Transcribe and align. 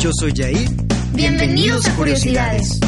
Yo 0.00 0.10
soy 0.18 0.32
Jair. 0.34 0.66
Bienvenidos 1.12 1.86
a 1.86 1.94
Curiosidades. 1.94 2.80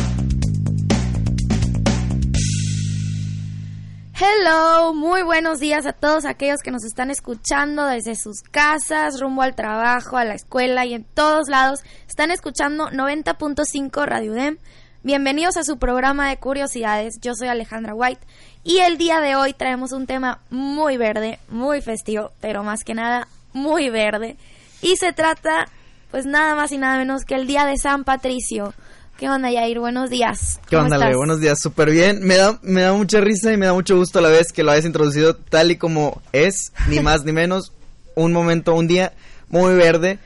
Hello, 4.18 4.94
muy 4.94 5.22
buenos 5.22 5.60
días 5.60 5.84
a 5.84 5.92
todos 5.92 6.24
aquellos 6.24 6.62
que 6.62 6.70
nos 6.70 6.84
están 6.84 7.10
escuchando 7.10 7.84
desde 7.84 8.14
sus 8.16 8.40
casas, 8.40 9.20
rumbo 9.20 9.42
al 9.42 9.54
trabajo, 9.54 10.16
a 10.16 10.24
la 10.24 10.32
escuela 10.32 10.86
y 10.86 10.94
en 10.94 11.04
todos 11.04 11.50
lados. 11.50 11.80
Están 12.08 12.30
escuchando 12.30 12.88
90.5 12.88 14.06
Radio 14.06 14.32
Dem. 14.32 14.56
Bienvenidos 15.02 15.58
a 15.58 15.64
su 15.64 15.76
programa 15.76 16.30
de 16.30 16.38
curiosidades. 16.38 17.20
Yo 17.20 17.34
soy 17.34 17.48
Alejandra 17.48 17.94
White 17.94 18.26
y 18.64 18.78
el 18.78 18.96
día 18.96 19.20
de 19.20 19.36
hoy 19.36 19.52
traemos 19.52 19.92
un 19.92 20.06
tema 20.06 20.40
muy 20.48 20.96
verde, 20.96 21.40
muy 21.50 21.82
festivo, 21.82 22.32
pero 22.40 22.64
más 22.64 22.84
que 22.84 22.94
nada 22.94 23.28
muy 23.52 23.90
verde. 23.90 24.38
Y 24.80 24.96
se 24.96 25.12
trata, 25.12 25.66
pues 26.12 26.26
nada 26.26 26.54
más 26.54 26.70
y 26.70 26.78
nada 26.78 26.98
menos 26.98 27.24
que 27.24 27.34
el 27.34 27.46
Día 27.46 27.64
de 27.64 27.78
San 27.78 28.04
Patricio. 28.04 28.74
¿Qué 29.18 29.30
onda, 29.30 29.50
Yair? 29.50 29.80
Buenos 29.80 30.10
días. 30.10 30.60
¿Qué 30.68 30.76
onda, 30.76 30.96
Ale? 30.96 31.16
Buenos 31.16 31.40
días, 31.40 31.58
súper 31.58 31.90
bien. 31.90 32.20
Me 32.22 32.36
da, 32.36 32.58
me 32.62 32.82
da 32.82 32.92
mucha 32.92 33.20
risa 33.22 33.50
y 33.50 33.56
me 33.56 33.64
da 33.64 33.72
mucho 33.72 33.96
gusto 33.96 34.18
a 34.18 34.22
la 34.22 34.28
vez 34.28 34.52
que 34.52 34.62
lo 34.62 34.72
hayas 34.72 34.84
introducido 34.84 35.34
tal 35.34 35.70
y 35.70 35.76
como 35.76 36.20
es, 36.32 36.72
ni 36.88 37.00
más 37.00 37.24
ni 37.24 37.32
menos, 37.32 37.72
un 38.14 38.32
momento, 38.32 38.74
un 38.74 38.88
día 38.88 39.14
muy 39.48 39.74
verde 39.74 40.18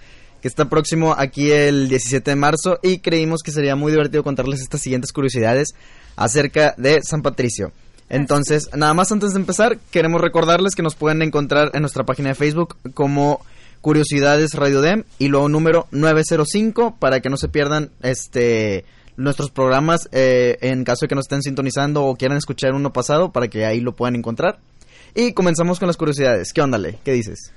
que 0.42 0.48
está 0.48 0.64
próximo 0.64 1.14
aquí 1.16 1.52
el 1.52 1.88
17 1.88 2.32
de 2.32 2.36
marzo 2.36 2.80
y 2.82 2.98
creímos 2.98 3.42
que 3.44 3.52
sería 3.52 3.76
muy 3.76 3.92
divertido 3.92 4.24
contarles 4.24 4.60
estas 4.62 4.80
siguientes 4.80 5.12
curiosidades 5.12 5.68
acerca 6.16 6.74
de 6.76 7.00
San 7.02 7.22
Patricio. 7.22 7.70
Entonces, 8.08 8.70
nada 8.74 8.92
más 8.92 9.12
antes 9.12 9.34
de 9.34 9.38
empezar, 9.38 9.78
queremos 9.92 10.20
recordarles 10.20 10.74
que 10.74 10.82
nos 10.82 10.96
pueden 10.96 11.22
encontrar 11.22 11.70
en 11.74 11.82
nuestra 11.82 12.04
página 12.04 12.30
de 12.30 12.34
Facebook 12.34 12.76
como 12.92 13.44
Curiosidades 13.86 14.54
Radio 14.54 14.80
Dem 14.80 15.04
y 15.16 15.28
luego 15.28 15.48
número 15.48 15.86
905 15.92 16.96
para 16.98 17.20
que 17.20 17.30
no 17.30 17.36
se 17.36 17.46
pierdan 17.46 17.92
este 18.02 18.84
nuestros 19.16 19.52
programas 19.52 20.08
eh, 20.10 20.58
en 20.62 20.82
caso 20.82 21.04
de 21.04 21.08
que 21.08 21.14
nos 21.14 21.26
estén 21.26 21.40
sintonizando 21.40 22.04
o 22.04 22.16
quieran 22.16 22.36
escuchar 22.36 22.72
uno 22.72 22.92
pasado 22.92 23.30
para 23.30 23.46
que 23.46 23.64
ahí 23.64 23.78
lo 23.78 23.94
puedan 23.94 24.16
encontrar. 24.16 24.58
Y 25.14 25.34
comenzamos 25.34 25.78
con 25.78 25.86
las 25.86 25.96
curiosidades. 25.96 26.52
¿Qué 26.52 26.62
onda, 26.62 26.78
Le? 26.78 26.98
¿Qué 27.04 27.12
dices? 27.12 27.52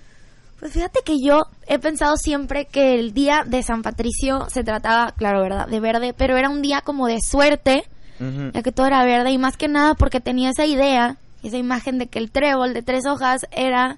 Pues 0.60 0.72
fíjate 0.72 1.00
que 1.04 1.16
yo 1.20 1.48
he 1.66 1.80
pensado 1.80 2.16
siempre 2.16 2.66
que 2.66 3.00
el 3.00 3.16
día 3.16 3.44
de 3.44 3.64
San 3.64 3.82
Patricio 3.82 4.48
se 4.52 4.64
trataba, 4.64 5.14
claro, 5.18 5.42
¿verdad?, 5.42 5.68
de 5.68 5.80
verde, 5.80 6.14
pero 6.16 6.38
era 6.38 6.52
un 6.52 6.62
día 6.62 6.82
como 6.82 7.08
de 7.08 7.18
suerte, 7.28 7.86
ya 8.54 8.62
que 8.62 8.72
todo 8.72 8.86
era 8.86 9.04
verde, 9.04 9.32
y 9.32 9.40
más 9.40 9.58
que 9.58 9.68
nada 9.68 9.96
porque 9.96 10.20
tenía 10.20 10.52
esa 10.52 10.68
idea, 10.68 11.18
esa 11.42 11.58
imagen 11.58 11.98
de 11.98 12.06
que 12.06 12.20
el 12.20 12.30
trébol 12.30 12.76
de 12.76 12.84
tres 12.84 13.08
hojas 13.08 13.48
era 13.52 13.98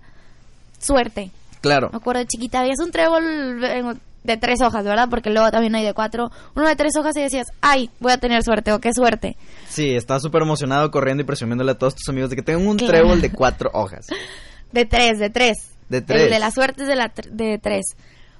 suerte. 0.79 1.29
Claro. 1.61 1.89
Me 1.91 1.97
acuerdo 1.97 2.19
de 2.19 2.27
chiquita, 2.27 2.59
habías 2.59 2.79
un 2.79 2.91
trébol 2.91 3.99
de 4.23 4.37
tres 4.37 4.61
hojas, 4.61 4.83
¿verdad? 4.83 5.07
Porque 5.09 5.29
luego 5.29 5.49
también 5.51 5.75
hay 5.75 5.85
de 5.85 5.93
cuatro. 5.93 6.31
Uno 6.55 6.67
de 6.67 6.75
tres 6.75 6.95
hojas 6.97 7.15
y 7.17 7.21
decías, 7.21 7.47
ay, 7.61 7.89
voy 7.99 8.11
a 8.11 8.17
tener 8.17 8.43
suerte 8.43 8.71
o 8.71 8.79
qué 8.79 8.93
suerte. 8.93 9.37
Sí, 9.69 9.95
estaba 9.95 10.19
súper 10.19 10.43
emocionado 10.43 10.91
corriendo 10.91 11.21
y 11.21 11.25
presumiéndole 11.25 11.71
a 11.71 11.77
todos 11.77 11.95
tus 11.95 12.09
amigos 12.09 12.29
de 12.29 12.35
que 12.35 12.43
tengo 12.43 12.69
un 12.69 12.77
trébol 12.77 13.21
de 13.21 13.31
cuatro 13.33 13.69
hojas. 13.73 14.07
De 14.71 14.85
tres, 14.85 15.19
de 15.19 15.29
tres. 15.29 15.69
De 15.89 16.01
tres. 16.01 16.23
El 16.23 16.29
de 16.29 16.39
la 16.39 16.51
suerte 16.51 16.83
es 16.83 16.87
de, 16.87 16.95
la 16.95 17.11
de 17.31 17.57
tres. 17.57 17.85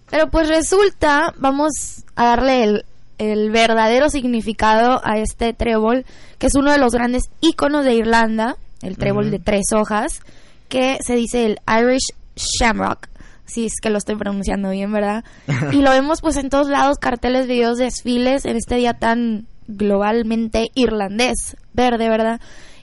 Pero 0.09 0.30
pues 0.30 0.50
resulta, 0.50 1.33
vamos 1.38 1.72
a 2.16 2.25
darle 2.25 2.63
el, 2.63 2.85
el 3.17 3.52
verdadero 3.52 4.09
significado 4.09 5.02
a 5.03 5.17
este 5.17 5.53
trébol, 5.53 6.06
que 6.38 6.47
es 6.47 6.56
uno 6.56 6.72
de 6.72 6.78
los 6.78 6.91
grandes 6.94 7.23
íconos 7.39 7.85
de 7.85 7.94
Irlanda, 7.94 8.58
el 8.81 8.97
trébol 8.97 9.31
de 9.31 9.39
tres 9.39 9.66
hojas, 9.73 10.22
que 10.69 10.97
se 11.02 11.16
dice 11.16 11.45
el 11.45 11.59
Irish 11.67 12.13
Shamrock 12.35 13.10
si 13.45 13.66
es 13.66 13.73
que 13.81 13.89
lo 13.89 13.97
estoy 13.97 14.16
pronunciando 14.16 14.70
bien, 14.70 14.92
¿verdad? 14.92 15.23
y 15.72 15.78
lo 15.78 15.92
vemos 15.92 16.22
pues 16.22 16.38
en 16.38 16.50
todos 16.50 16.67
lados, 16.67 16.97
carteles, 16.97 17.47
videos, 17.47 17.78
desfiles 17.78 18.45
en 18.45 18.57
este 18.57 18.75
día 18.75 18.94
tan 18.94 19.47
globalmente 19.68 20.72
irlandés, 20.75 21.57
verde, 21.74 22.09
¿verdad? 22.09 22.41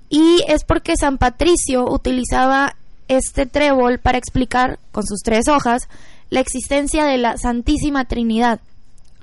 Y 0.08 0.42
es 0.48 0.64
porque 0.64 0.96
San 0.96 1.18
Patricio 1.18 1.84
utilizaba 1.90 2.76
este 3.08 3.46
trébol 3.46 3.98
para 3.98 4.18
explicar, 4.18 4.78
con 4.92 5.06
sus 5.06 5.20
tres 5.22 5.48
hojas, 5.48 5.88
la 6.30 6.40
existencia 6.40 7.04
de 7.04 7.18
la 7.18 7.36
Santísima 7.36 8.04
Trinidad, 8.04 8.60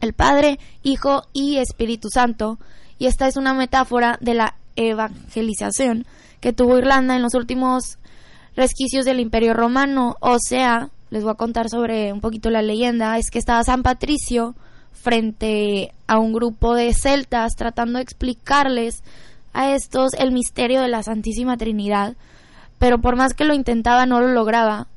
el 0.02 0.14
Padre, 0.14 0.60
Hijo 0.84 1.24
y 1.34 1.58
Espíritu 1.58 2.10
Santo, 2.10 2.60
y 2.98 3.08
esta 3.08 3.28
es 3.28 3.38
una 3.38 3.54
metáfora 3.54 4.18
de 4.22 4.34
la 4.34 4.56
evangelización 4.76 6.06
que 6.40 6.54
tuvo 6.54 6.78
Irlanda 6.78 7.16
en 7.16 7.22
los 7.22 7.34
últimos 7.34 7.98
resquicios 8.56 9.06
del 9.06 9.20
Imperio 9.20 9.54
Romano, 9.54 10.16
o 10.20 10.38
sea, 10.40 10.90
les 11.10 11.24
voy 11.24 11.32
a 11.32 11.36
contar 11.36 11.70
sobre 11.70 12.12
un 12.12 12.22
poquito 12.22 12.50
la 12.50 12.62
leyenda, 12.62 13.18
es 13.18 13.30
que 13.32 13.40
estaba 13.40 13.64
San 13.64 13.84
Patricio 13.84 14.56
frente 14.92 15.94
a 16.08 16.18
un 16.18 16.34
grupo 16.34 16.74
de 16.74 16.94
celtas 16.94 17.56
tratando 17.56 17.98
de 17.98 18.04
explicarles 18.04 19.04
a 19.54 19.72
estos 19.72 20.14
el 20.14 20.32
misterio 20.32 20.82
de 20.82 20.88
la 20.88 21.04
Santísima 21.04 21.58
Trinidad, 21.58 22.16
pero 22.80 23.00
por 23.00 23.16
más 23.16 23.34
que 23.34 23.46
lo 23.46 23.54
intentaba 23.54 24.06
no 24.06 24.20
lo 24.20 24.28
lograba. 24.30 24.88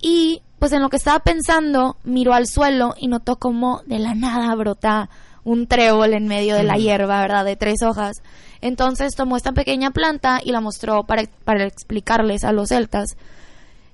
Y 0.00 0.42
pues 0.58 0.72
en 0.72 0.82
lo 0.82 0.88
que 0.88 0.96
estaba 0.96 1.20
pensando, 1.20 1.96
miró 2.02 2.34
al 2.34 2.46
suelo 2.46 2.94
y 2.98 3.08
notó 3.08 3.36
como 3.36 3.82
de 3.86 3.98
la 3.98 4.14
nada 4.14 4.54
brota 4.54 5.08
un 5.44 5.66
trébol 5.66 6.14
en 6.14 6.26
medio 6.26 6.56
de 6.56 6.64
la 6.64 6.76
hierba, 6.76 7.20
¿verdad? 7.20 7.44
De 7.44 7.56
tres 7.56 7.82
hojas. 7.82 8.22
Entonces 8.60 9.14
tomó 9.14 9.36
esta 9.36 9.52
pequeña 9.52 9.92
planta 9.92 10.40
y 10.42 10.50
la 10.50 10.60
mostró 10.60 11.04
para, 11.04 11.22
para 11.44 11.64
explicarles 11.64 12.44
a 12.44 12.52
los 12.52 12.68
celtas 12.70 13.16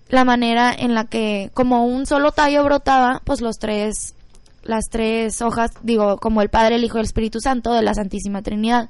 la 0.08 0.24
manera 0.24 0.74
en 0.76 0.94
la 0.94 1.04
que 1.04 1.50
como 1.54 1.86
un 1.86 2.06
solo 2.06 2.32
tallo 2.32 2.64
brotaba, 2.64 3.22
pues 3.24 3.40
los 3.40 3.58
tres 3.58 4.14
las 4.64 4.88
tres 4.90 5.42
hojas, 5.42 5.72
digo, 5.82 6.16
como 6.16 6.42
el 6.42 6.48
Padre, 6.48 6.76
el 6.76 6.84
Hijo 6.84 6.96
y 6.96 7.00
el 7.00 7.06
Espíritu 7.06 7.40
Santo 7.40 7.72
de 7.72 7.82
la 7.82 7.94
Santísima 7.94 8.42
Trinidad. 8.42 8.88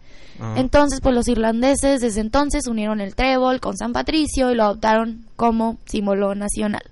Entonces, 0.57 1.01
pues 1.01 1.15
los 1.15 1.29
irlandeses 1.29 2.01
desde 2.01 2.21
entonces 2.21 2.67
unieron 2.67 3.01
el 3.01 3.15
trébol 3.15 3.61
con 3.61 3.77
San 3.77 3.93
Patricio 3.93 4.51
y 4.51 4.55
lo 4.55 4.65
adoptaron 4.65 5.25
como 5.37 5.79
símbolo 5.85 6.35
nacional. 6.35 6.83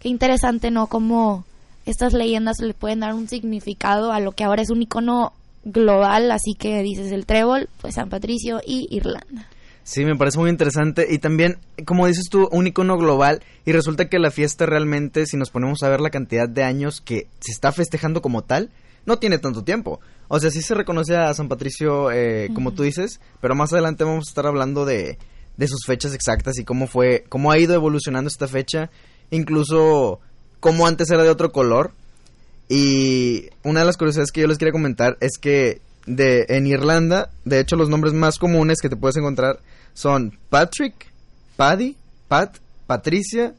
Qué 0.00 0.08
interesante, 0.08 0.70
¿no? 0.70 0.86
Como 0.86 1.44
estas 1.84 2.12
leyendas 2.12 2.60
le 2.60 2.74
pueden 2.74 3.00
dar 3.00 3.14
un 3.14 3.28
significado 3.28 4.12
a 4.12 4.20
lo 4.20 4.32
que 4.32 4.44
ahora 4.44 4.62
es 4.62 4.70
un 4.70 4.82
icono 4.82 5.32
global, 5.64 6.30
así 6.30 6.54
que 6.54 6.82
dices 6.82 7.12
el 7.12 7.26
trébol, 7.26 7.68
pues 7.80 7.94
San 7.94 8.08
Patricio 8.08 8.60
y 8.66 8.88
Irlanda. 8.90 9.46
Sí, 9.86 10.04
me 10.04 10.16
parece 10.16 10.40
muy 10.40 10.50
interesante 10.50 11.06
y 11.08 11.18
también, 11.18 11.58
como 11.84 12.08
dices 12.08 12.24
tú, 12.28 12.48
un 12.50 12.66
icono 12.66 12.98
global 12.98 13.44
y 13.64 13.70
resulta 13.70 14.08
que 14.08 14.18
la 14.18 14.32
fiesta 14.32 14.66
realmente, 14.66 15.26
si 15.26 15.36
nos 15.36 15.50
ponemos 15.50 15.80
a 15.84 15.88
ver 15.88 16.00
la 16.00 16.10
cantidad 16.10 16.48
de 16.48 16.64
años 16.64 17.00
que 17.00 17.28
se 17.38 17.52
está 17.52 17.70
festejando 17.70 18.20
como 18.20 18.42
tal, 18.42 18.70
no 19.04 19.20
tiene 19.20 19.38
tanto 19.38 19.62
tiempo. 19.62 20.00
O 20.26 20.40
sea, 20.40 20.50
sí 20.50 20.60
se 20.60 20.74
reconoce 20.74 21.14
a 21.14 21.32
San 21.34 21.46
Patricio, 21.46 22.10
eh, 22.10 22.50
como 22.52 22.72
tú 22.72 22.82
dices, 22.82 23.20
pero 23.40 23.54
más 23.54 23.72
adelante 23.72 24.02
vamos 24.02 24.26
a 24.26 24.30
estar 24.30 24.48
hablando 24.48 24.86
de, 24.86 25.18
de 25.56 25.68
sus 25.68 25.86
fechas 25.86 26.14
exactas 26.14 26.58
y 26.58 26.64
cómo 26.64 26.88
fue, 26.88 27.24
cómo 27.28 27.52
ha 27.52 27.58
ido 27.58 27.72
evolucionando 27.72 28.26
esta 28.26 28.48
fecha, 28.48 28.90
incluso 29.30 30.18
cómo 30.58 30.88
antes 30.88 31.08
era 31.12 31.22
de 31.22 31.30
otro 31.30 31.52
color. 31.52 31.92
Y 32.68 33.50
una 33.62 33.80
de 33.80 33.86
las 33.86 33.96
curiosidades 33.96 34.32
que 34.32 34.40
yo 34.40 34.48
les 34.48 34.58
quería 34.58 34.72
comentar 34.72 35.16
es 35.20 35.38
que 35.38 35.80
de 36.06 36.46
en 36.48 36.66
Irlanda, 36.66 37.30
de 37.44 37.60
hecho 37.60 37.76
los 37.76 37.88
nombres 37.88 38.14
más 38.14 38.38
comunes 38.38 38.78
que 38.80 38.88
te 38.88 38.96
puedes 38.96 39.16
encontrar 39.16 39.58
son 39.94 40.38
Patrick, 40.50 40.94
Paddy, 41.56 41.96
Pat, 42.28 42.56
Patricia, 42.86 43.54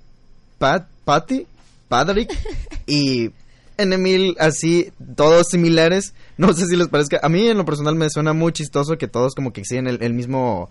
Pat, 0.57 0.87
Patty, 1.03 1.45
Patrick 1.87 2.31
y 2.87 3.31
en 3.77 3.93
Emil 3.93 4.35
así, 4.39 4.91
todos 5.15 5.47
similares. 5.49 6.13
No 6.37 6.53
sé 6.53 6.67
si 6.67 6.75
les 6.75 6.87
parezca. 6.87 7.19
A 7.23 7.29
mí 7.29 7.47
en 7.47 7.57
lo 7.57 7.65
personal 7.65 7.95
me 7.95 8.11
suena 8.11 8.31
muy 8.31 8.51
chistoso 8.51 8.99
que 8.99 9.07
todos 9.07 9.33
como 9.33 9.53
que 9.53 9.65
siguen 9.65 9.87
el, 9.87 10.03
el 10.03 10.13
mismo, 10.13 10.69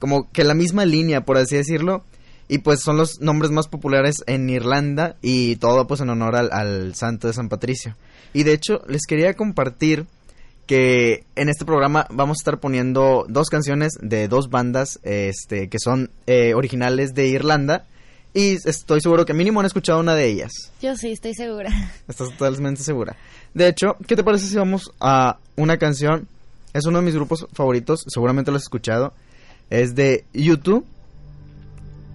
como 0.00 0.28
que 0.32 0.42
la 0.42 0.54
misma 0.54 0.84
línea, 0.84 1.24
por 1.24 1.36
así 1.36 1.54
decirlo. 1.54 2.02
Y 2.48 2.58
pues 2.58 2.80
son 2.80 2.96
los 2.96 3.20
nombres 3.20 3.52
más 3.52 3.68
populares 3.68 4.24
en 4.26 4.50
Irlanda 4.50 5.14
y 5.22 5.54
todo 5.54 5.86
pues 5.86 6.00
en 6.00 6.10
honor 6.10 6.34
al, 6.34 6.50
al 6.50 6.96
santo 6.96 7.28
de 7.28 7.32
San 7.32 7.48
Patricio. 7.48 7.94
Y 8.32 8.42
de 8.42 8.54
hecho 8.54 8.82
les 8.88 9.02
quería 9.06 9.34
compartir 9.34 10.06
que 10.66 11.24
en 11.36 11.48
este 11.48 11.64
programa 11.64 12.06
vamos 12.10 12.38
a 12.38 12.40
estar 12.40 12.60
poniendo 12.60 13.26
dos 13.28 13.48
canciones 13.48 13.92
de 14.00 14.28
dos 14.28 14.48
bandas 14.48 14.98
este, 15.02 15.68
que 15.68 15.78
son 15.78 16.10
eh, 16.26 16.54
originales 16.54 17.14
de 17.14 17.26
Irlanda. 17.28 17.86
Y 18.32 18.54
estoy 18.68 19.00
seguro 19.00 19.24
que 19.24 19.32
mínimo 19.32 19.60
han 19.60 19.66
escuchado 19.66 20.00
una 20.00 20.14
de 20.14 20.26
ellas. 20.26 20.50
Yo 20.82 20.96
sí, 20.96 21.12
estoy 21.12 21.34
segura. 21.34 21.70
Estás 22.08 22.30
totalmente 22.30 22.82
segura. 22.82 23.16
De 23.52 23.68
hecho, 23.68 23.96
¿qué 24.08 24.16
te 24.16 24.24
parece 24.24 24.46
si 24.46 24.56
vamos 24.56 24.90
a 25.00 25.38
una 25.56 25.78
canción? 25.78 26.26
Es 26.72 26.84
uno 26.86 26.98
de 26.98 27.04
mis 27.04 27.14
grupos 27.14 27.46
favoritos, 27.52 28.02
seguramente 28.08 28.50
lo 28.50 28.56
has 28.56 28.64
escuchado. 28.64 29.12
Es 29.70 29.94
de 29.94 30.24
YouTube. 30.32 30.84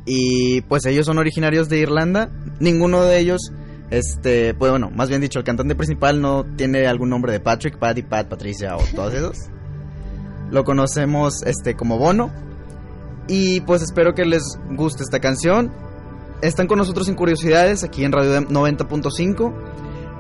Y 0.06 0.62
pues 0.62 0.86
ellos 0.86 1.06
son 1.06 1.20
originarios 1.20 1.70
de 1.70 1.78
Irlanda. 1.78 2.30
Ninguno 2.60 3.04
de 3.04 3.20
ellos 3.20 3.52
este, 3.92 4.54
pues 4.54 4.72
bueno, 4.72 4.92
más 4.92 5.10
bien 5.10 5.22
dicho, 5.22 5.40
el 5.40 5.46
cantante 5.46 5.76
principal 5.76 6.22
no 6.22 6.46
tiene 6.56 6.88
algún 6.88 7.10
nombre 7.10 7.32
de 7.32 7.40
Patrick, 7.40 7.78
Paddy, 7.78 8.04
Pat, 8.04 8.28
Patricia 8.28 8.76
o 8.76 8.84
todos 8.96 9.14
esos. 9.14 9.50
Lo 10.52 10.64
conocemos 10.64 11.44
este 11.44 11.76
como 11.76 11.98
Bono. 11.98 12.32
Y 13.28 13.62
pues 13.62 13.82
espero 13.84 14.16
que 14.16 14.26
les 14.26 14.44
guste 14.72 15.04
esta 15.04 15.20
canción. 15.20 15.72
Están 16.42 16.68
con 16.68 16.78
nosotros 16.78 17.08
en 17.10 17.16
Curiosidades 17.16 17.84
aquí 17.84 18.04
en 18.04 18.12
Radio 18.12 18.42
90.5. 18.42 19.54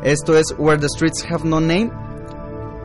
Esto 0.03 0.37
es 0.37 0.53
Where 0.57 0.79
the 0.79 0.87
Streets 0.87 1.25
Have 1.29 1.47
No 1.47 1.59
Name. 1.59 1.91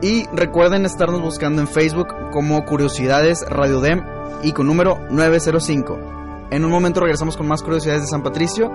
Y 0.01 0.25
recuerden 0.33 0.85
estarnos 0.85 1.21
buscando 1.21 1.61
en 1.61 1.67
Facebook 1.67 2.07
como 2.31 2.65
Curiosidades 2.65 3.41
Radio 3.47 3.81
Dem 3.81 4.03
y 4.43 4.51
con 4.51 4.67
número 4.67 4.99
905. 5.09 6.47
En 6.51 6.65
un 6.65 6.71
momento 6.71 7.01
regresamos 7.01 7.37
con 7.37 7.47
más 7.47 7.63
curiosidades 7.63 8.01
de 8.01 8.07
San 8.07 8.23
Patricio. 8.23 8.71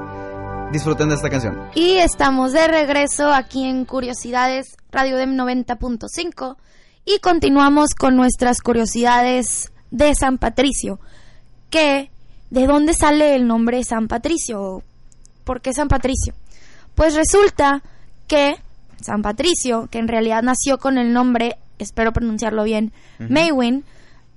Disfruten 0.73 1.09
de 1.09 1.17
esta 1.17 1.29
canción. 1.29 1.69
Y 1.75 1.97
estamos 1.97 2.53
de 2.53 2.69
regreso 2.69 3.33
aquí 3.33 3.65
en 3.65 3.85
Curiosidades 3.85 4.77
Radio 4.93 5.17
Dem 5.17 5.37
90.5 5.37 6.57
y 7.05 7.19
continuamos 7.19 7.95
con 7.95 8.15
nuestras 8.15 8.61
curiosidades 8.61 9.73
de 9.91 10.15
San 10.15 10.39
Patricio. 10.39 11.01
Que, 11.71 12.13
¿de 12.51 12.67
dónde 12.69 12.95
sale 12.95 13.35
el 13.35 13.49
nombre 13.49 13.83
San 13.83 14.07
Patricio? 14.07 14.85
¿Por 15.43 15.61
qué 15.61 15.73
San 15.73 15.89
Patricio? 15.89 16.35
Pues 16.95 17.17
resulta 17.17 17.83
que 18.29 18.55
San 19.01 19.23
Patricio, 19.23 19.89
que 19.91 19.99
en 19.99 20.07
realidad 20.07 20.45
nació 20.45 20.79
con 20.79 20.99
el 20.99 21.13
nombre, 21.13 21.57
espero 21.81 22.13
pronunciarlo 22.13 22.63
bien, 22.63 22.93
Maywin, 23.19 23.85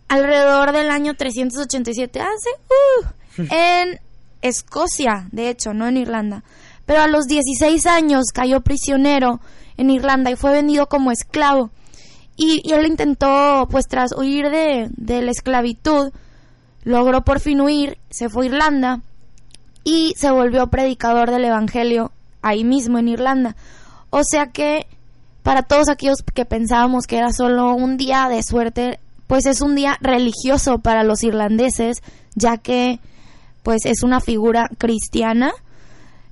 alrededor 0.07 0.71
del 0.71 0.89
año 0.89 1.13
387, 1.13 2.21
hace, 2.21 2.49
uh, 2.69 3.43
en 3.51 3.99
Escocia, 4.43 5.27
de 5.31 5.49
hecho, 5.49 5.73
no 5.73 5.87
en 5.87 5.97
Irlanda. 5.97 6.43
Pero 6.85 7.01
a 7.01 7.07
los 7.07 7.25
16 7.25 7.85
años 7.87 8.25
cayó 8.33 8.61
prisionero 8.61 9.39
en 9.77 9.89
Irlanda 9.89 10.29
y 10.29 10.35
fue 10.35 10.51
vendido 10.51 10.87
como 10.87 11.11
esclavo. 11.11 11.71
Y, 12.35 12.61
él 12.71 12.85
intentó, 12.85 13.67
pues 13.71 13.87
tras 13.87 14.11
huir 14.15 14.49
de, 14.49 14.89
de 14.95 15.21
la 15.21 15.31
esclavitud, 15.31 16.11
logró 16.83 17.23
por 17.23 17.39
fin 17.39 17.61
huir, 17.61 17.97
se 18.09 18.29
fue 18.29 18.45
a 18.45 18.49
Irlanda 18.49 19.01
y 19.83 20.13
se 20.17 20.31
volvió 20.31 20.67
predicador 20.67 21.31
del 21.31 21.45
Evangelio 21.45 22.11
ahí 22.41 22.63
mismo 22.63 22.99
en 22.99 23.07
Irlanda. 23.07 23.55
O 24.09 24.21
sea 24.23 24.47
que 24.47 24.87
para 25.43 25.63
todos 25.63 25.89
aquellos 25.89 26.23
que 26.33 26.45
pensábamos 26.45 27.05
que 27.05 27.17
era 27.17 27.31
solo 27.33 27.73
un 27.73 27.97
día 27.97 28.27
de 28.29 28.41
suerte, 28.43 28.99
pues 29.27 29.45
es 29.45 29.61
un 29.61 29.75
día 29.75 29.97
religioso 30.01 30.79
para 30.79 31.03
los 31.03 31.23
irlandeses, 31.23 32.01
ya 32.35 32.57
que 32.57 32.99
pues 33.63 33.85
es 33.85 34.03
una 34.03 34.19
figura 34.19 34.69
cristiana, 34.77 35.51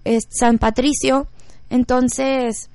es 0.04 0.26
San 0.30 0.58
Patricio. 0.60 1.28
Entonces, 1.70 2.70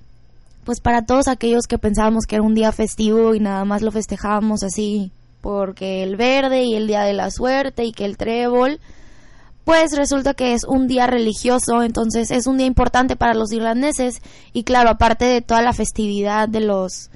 pues 0.64 0.80
para 0.80 1.04
todos 1.04 1.28
aquellos 1.28 1.66
que 1.66 1.78
pensábamos 1.78 2.24
que 2.26 2.36
era 2.36 2.42
un 2.42 2.54
día 2.54 2.72
festivo 2.72 3.34
y 3.34 3.40
nada 3.40 3.64
más 3.64 3.82
lo 3.82 3.92
festejábamos 3.92 4.62
así 4.62 5.12
porque 5.46 6.02
el 6.02 6.16
verde 6.16 6.64
y 6.64 6.74
el 6.74 6.88
día 6.88 7.02
de 7.02 7.12
la 7.12 7.30
suerte 7.30 7.84
y 7.84 7.92
que 7.92 8.04
el 8.04 8.16
trébol, 8.16 8.80
pues 9.64 9.96
resulta 9.96 10.34
que 10.34 10.54
es 10.54 10.64
un 10.64 10.88
día 10.88 11.06
religioso, 11.06 11.84
entonces 11.84 12.32
es 12.32 12.48
un 12.48 12.56
día 12.56 12.66
importante 12.66 13.14
para 13.14 13.34
los 13.34 13.52
irlandeses 13.52 14.22
y 14.52 14.64
claro, 14.64 14.90
aparte 14.90 15.24
de 15.24 15.42
toda 15.42 15.62
la 15.62 15.72
festividad 15.72 16.48
de 16.48 16.60
los 16.60 17.10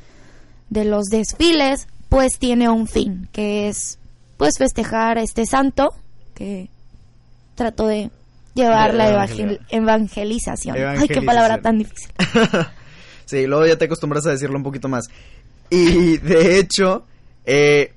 de 0.69 0.85
los 0.85 1.07
desfiles, 1.07 1.89
pues 2.09 2.39
tiene 2.39 2.69
un 2.69 2.87
fin, 2.87 3.29
que 3.33 3.69
es 3.69 3.99
pues 4.37 4.59
festejar 4.59 5.19
este 5.19 5.45
santo 5.45 5.89
que 6.35 6.71
trató 7.55 7.87
de 7.87 8.11
llevar 8.55 8.94
la 8.94 9.11
evangel 9.11 9.61
evangelización. 9.70 10.76
Ay, 10.76 11.08
qué 11.08 11.23
palabra 11.23 11.61
tan 11.61 11.79
difícil. 11.79 12.11
sí, 13.25 13.47
luego 13.47 13.67
ya 13.67 13.76
te 13.76 13.87
acostumbras 13.87 14.26
a 14.26 14.31
decirlo 14.31 14.56
un 14.56 14.62
poquito 14.62 14.88
más. 14.88 15.06
Y 15.70 16.19
de 16.19 16.58
hecho, 16.58 17.05
eh, 17.44 17.93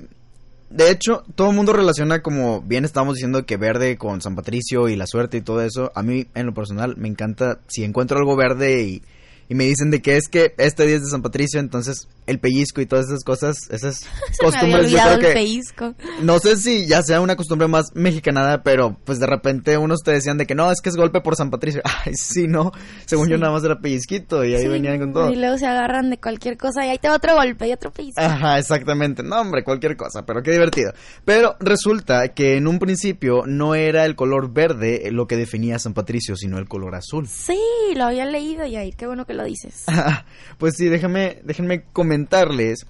de 0.69 0.89
hecho, 0.89 1.23
todo 1.35 1.49
el 1.49 1.55
mundo 1.55 1.73
relaciona 1.73 2.21
como 2.21 2.61
bien 2.61 2.85
estábamos 2.85 3.15
diciendo 3.15 3.45
que 3.45 3.57
verde 3.57 3.97
con 3.97 4.21
San 4.21 4.35
Patricio 4.35 4.89
y 4.89 4.95
la 4.95 5.07
suerte 5.07 5.37
y 5.37 5.41
todo 5.41 5.61
eso. 5.61 5.91
A 5.95 6.03
mí, 6.03 6.27
en 6.33 6.45
lo 6.45 6.53
personal, 6.53 6.95
me 6.97 7.07
encanta 7.07 7.59
si 7.67 7.83
encuentro 7.83 8.17
algo 8.17 8.35
verde 8.35 8.81
y, 8.81 9.03
y 9.49 9.55
me 9.55 9.65
dicen 9.65 9.91
de 9.91 10.01
que 10.01 10.17
es 10.17 10.27
que 10.27 10.53
este 10.57 10.85
día 10.85 10.95
es 10.95 11.03
de 11.03 11.09
San 11.09 11.21
Patricio, 11.21 11.59
entonces 11.59 12.07
el 12.25 12.39
pellizco 12.39 12.81
y 12.81 12.85
todas 12.85 13.07
esas 13.07 13.23
cosas, 13.23 13.57
esas 13.69 14.05
costumbres 14.39 14.91
yo 14.91 14.97
creo 14.97 15.13
el 15.13 15.19
que 15.19 15.33
pellizco. 15.33 15.93
no 16.21 16.39
sé 16.39 16.57
si 16.57 16.87
ya 16.87 17.01
sea 17.03 17.21
una 17.21 17.35
costumbre 17.35 17.67
más 17.67 17.87
mexicanada, 17.93 18.63
pero 18.63 18.97
pues 19.03 19.19
de 19.19 19.27
repente 19.27 19.77
unos 19.77 20.01
te 20.03 20.11
decían 20.11 20.37
de 20.37 20.45
que 20.45 20.55
no, 20.55 20.71
es 20.71 20.81
que 20.81 20.89
es 20.89 20.95
golpe 20.95 21.21
por 21.21 21.35
San 21.35 21.49
Patricio. 21.49 21.81
Ay, 22.05 22.13
sí, 22.15 22.47
no, 22.47 22.71
según 23.05 23.29
yo 23.29 23.37
nada 23.37 23.53
más 23.53 23.63
era 23.63 23.79
pellizquito 23.79 24.43
y 24.43 24.55
ahí 24.55 24.63
Sí, 24.63 24.67
venían 24.67 24.99
con 24.99 25.13
todo. 25.13 25.29
Y 25.31 25.35
luego 25.35 25.57
se 25.57 25.67
agarran 25.67 26.09
de 26.09 26.17
cualquier 26.17 26.57
cosa 26.57 26.85
y 26.85 26.89
ahí 26.89 26.97
te 26.97 27.09
va 27.09 27.15
otro 27.15 27.35
golpe 27.35 27.67
y 27.67 27.73
otro 27.73 27.91
pellizco. 27.91 28.21
Ajá, 28.21 28.57
exactamente. 28.59 29.23
No, 29.23 29.41
hombre, 29.41 29.63
cualquier 29.63 29.97
cosa, 29.97 30.25
pero 30.25 30.41
qué 30.41 30.51
divertido. 30.51 30.93
Pero 31.25 31.55
resulta 31.59 32.29
que 32.29 32.57
en 32.57 32.67
un 32.67 32.79
principio 32.79 33.43
no 33.45 33.75
era 33.75 34.05
el 34.05 34.15
color 34.15 34.51
verde 34.53 35.09
lo 35.11 35.27
que 35.27 35.35
definía 35.37 35.75
a 35.75 35.79
San 35.79 35.93
Patricio, 35.93 36.35
sino 36.35 36.57
el 36.57 36.67
color 36.67 36.95
azul. 36.95 37.27
Sí, 37.27 37.57
lo 37.95 38.05
había 38.05 38.25
leído 38.25 38.65
y 38.65 38.75
ahí, 38.75 38.91
qué 38.91 39.05
bueno 39.07 39.25
que 39.25 39.33
lo 39.33 39.43
dices. 39.43 39.85
pues 40.57 40.75
sí, 40.77 40.87
déjame, 40.89 41.39
déjenme 41.43 41.83
comentarles 42.13 42.85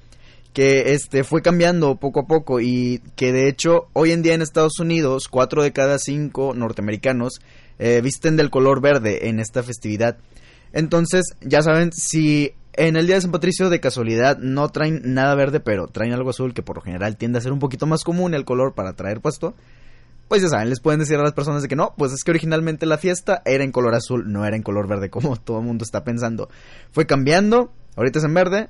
que 0.52 0.94
este 0.94 1.24
fue 1.24 1.42
cambiando 1.42 1.96
poco 1.96 2.22
a 2.22 2.28
poco 2.28 2.60
y 2.60 3.02
que 3.16 3.32
de 3.32 3.48
hecho 3.48 3.88
hoy 3.94 4.12
en 4.12 4.22
día 4.22 4.34
en 4.34 4.42
Estados 4.42 4.80
Unidos 4.80 5.28
cuatro 5.30 5.64
de 5.64 5.72
cada 5.72 5.98
cinco 5.98 6.54
norteamericanos 6.54 7.40
eh, 7.80 8.02
visten 8.04 8.36
del 8.36 8.50
color 8.50 8.82
verde 8.82 9.30
en 9.30 9.40
esta 9.40 9.64
festividad. 9.64 10.18
Entonces, 10.74 11.36
ya 11.42 11.62
saben, 11.62 11.92
si 11.94 12.54
en 12.74 12.98
el 12.98 13.08
día 13.08 13.16
de 13.16 13.22
San 13.22 13.32
Patricio 13.32 13.70
de 13.70 13.80
casualidad 13.80 14.38
no 14.40 14.68
traen 14.70 15.02
nada 15.14 15.36
verde, 15.36 15.60
pero 15.60 15.88
traen 15.88 16.14
algo 16.14 16.32
azul 16.32 16.54
que 16.54 16.64
por 16.64 16.76
lo 16.76 16.82
general 16.82 17.16
tiende 17.16 17.38
a 17.40 17.42
ser 17.42 17.54
un 17.54 17.60
poquito 17.60 17.86
más 17.86 18.04
común 18.04 18.34
el 18.34 18.46
color 18.46 18.74
para 18.74 18.94
traer 18.94 19.22
puesto, 19.22 19.56
pues 20.28 20.42
ya 20.42 20.50
saben, 20.50 20.70
les 20.70 20.82
pueden 20.82 21.00
decir 21.00 21.18
a 21.18 21.24
las 21.24 21.34
personas 21.34 21.62
de 21.62 21.68
que 21.68 21.76
no, 21.76 21.94
pues 21.98 22.12
es 22.12 22.24
que 22.24 22.32
originalmente 22.32 22.86
la 22.86 22.98
fiesta 22.98 23.42
era 23.46 23.64
en 23.64 23.72
color 23.72 23.96
azul, 23.96 24.32
no 24.32 24.46
era 24.46 24.56
en 24.56 24.64
color 24.64 24.88
verde 24.88 25.10
como 25.10 25.36
todo 25.38 25.60
el 25.60 25.66
mundo 25.66 25.84
está 25.84 26.04
pensando. 26.04 26.50
Fue 26.92 27.06
cambiando, 27.06 27.72
ahorita 27.96 28.20
es 28.20 28.26
en 28.26 28.34
verde, 28.34 28.70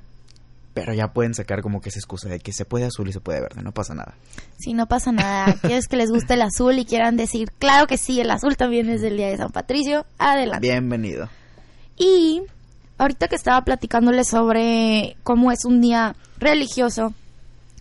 pero 0.74 0.92
ya 0.92 1.12
pueden 1.12 1.34
sacar 1.34 1.62
como 1.62 1.80
que 1.80 1.88
esa 1.88 2.00
excusa 2.00 2.28
de 2.28 2.40
que 2.40 2.52
se 2.52 2.64
puede 2.64 2.84
azul 2.84 3.08
y 3.08 3.12
se 3.12 3.20
puede 3.20 3.40
verde, 3.40 3.62
no 3.62 3.72
pasa 3.72 3.94
nada. 3.94 4.16
Sí, 4.58 4.74
no 4.74 4.86
pasa 4.86 5.12
nada. 5.12 5.54
Quieres 5.62 5.86
que 5.86 5.96
les 5.96 6.10
guste 6.10 6.34
el 6.34 6.42
azul 6.42 6.78
y 6.78 6.84
quieran 6.84 7.16
decir, 7.16 7.52
claro 7.58 7.86
que 7.86 7.96
sí, 7.96 8.20
el 8.20 8.30
azul 8.30 8.56
también 8.56 8.90
es 8.90 9.00
del 9.00 9.16
día 9.16 9.28
de 9.28 9.36
San 9.36 9.50
Patricio. 9.50 10.04
Adelante. 10.18 10.66
Bienvenido. 10.68 11.28
Y 11.96 12.42
ahorita 12.98 13.28
que 13.28 13.36
estaba 13.36 13.62
platicándoles 13.62 14.28
sobre 14.28 15.16
cómo 15.22 15.52
es 15.52 15.64
un 15.64 15.80
día 15.80 16.16
religioso, 16.38 17.14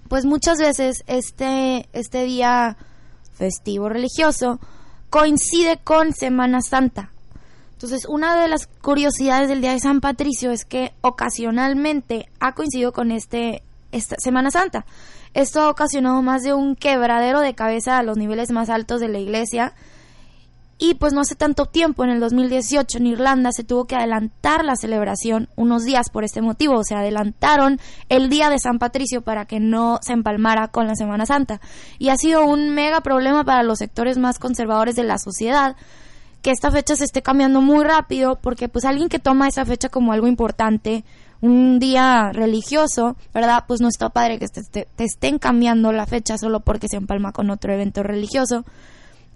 pues 0.07 0.25
muchas 0.25 0.60
veces 0.60 1.04
este, 1.07 1.89
este 1.94 2.24
día 2.25 2.78
festivo 3.34 3.89
religioso 3.89 4.60
coincide 5.10 5.80
con 5.84 6.13
Semana 6.13 6.62
Santa. 6.62 7.10
Entonces, 7.84 8.08
una 8.08 8.42
de 8.42 8.48
las 8.48 8.66
curiosidades 8.66 9.50
del 9.50 9.60
día 9.60 9.74
de 9.74 9.80
San 9.82 10.00
Patricio 10.00 10.52
es 10.52 10.63
que 10.63 10.94
ocasionalmente 11.02 12.30
ha 12.40 12.56
coincidido 12.56 12.94
con 12.94 13.12
este 13.12 13.62
esta 13.92 14.16
Semana 14.20 14.52
Santa. 14.52 14.86
Esto 15.34 15.60
ha 15.60 15.70
ocasionado 15.70 16.22
más 16.22 16.44
de 16.44 16.54
un 16.54 16.78
quebradero 16.78 17.42
de 17.42 17.56
cabeza 17.56 17.98
a 17.98 18.04
los 18.04 18.16
niveles 18.16 18.52
más 18.52 18.70
altos 18.70 19.02
de 19.02 19.10
la 19.10 19.20
iglesia. 19.20 19.74
Y 20.78 20.94
pues 20.94 21.12
no 21.12 21.20
hace 21.20 21.36
tanto 21.36 21.66
tiempo, 21.66 22.06
en 22.06 22.12
el 22.12 22.22
2018, 22.22 23.00
en 23.00 23.08
Irlanda 23.08 23.52
se 23.52 23.66
tuvo 23.66 23.84
que 23.84 23.98
adelantar 23.98 24.63
la 24.63 24.78
celebración 24.78 25.50
unos 25.58 25.84
días 25.84 26.10
por 26.10 26.24
este 26.24 26.42
motivo. 26.42 26.78
O 26.78 26.84
sea, 26.86 27.00
adelantaron 27.00 27.82
el 28.08 28.30
día 28.30 28.50
de 28.50 28.60
San 28.60 28.80
Patricio 28.80 29.24
para 29.24 29.44
que 29.44 29.60
no 29.60 30.00
se 30.02 30.13
empalmara 30.13 30.70
con 30.70 30.88
la 30.88 30.96
Semana 30.96 31.25
Santa. 31.25 31.60
Y 32.00 32.10
ha 32.10 32.16
sido 32.16 32.46
un 32.46 32.70
mega 32.70 33.02
problema 33.02 33.44
para 33.44 33.62
los 33.62 33.80
sectores 33.80 34.18
más 34.18 34.40
conservadores 34.40 34.96
de 34.96 35.04
la 35.04 35.18
sociedad 35.18 35.75
que 36.44 36.52
esta 36.52 36.70
fecha 36.70 36.96
se 36.96 37.06
esté 37.06 37.24
cambiando 37.24 37.62
muy 37.62 37.84
rápido 37.84 38.36
porque 38.40 38.70
pues 38.70 38.86
alguien 38.86 39.10
que 39.10 39.18
toma 39.18 39.48
esa 39.48 39.66
fecha 39.66 39.90
como 39.90 40.12
algo 40.14 40.28
importante, 40.28 41.04
un 41.42 41.80
día 41.80 42.30
religioso, 42.32 43.16
¿verdad? 43.34 43.64
Pues 43.68 43.82
no 43.82 43.88
está 43.88 44.10
padre 44.10 44.38
que 44.38 44.48
te, 44.48 44.62
te- 44.62 44.88
te 44.96 45.04
estén 45.06 45.40
cambiando 45.40 45.92
la 45.92 46.06
fecha 46.06 46.38
solo 46.38 46.60
porque 46.60 46.88
se 46.88 46.98
empalma 46.98 47.32
con 47.32 47.50
otro 47.50 47.74
evento 47.74 48.04
religioso. 48.04 48.64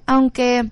Aunque 0.05 0.69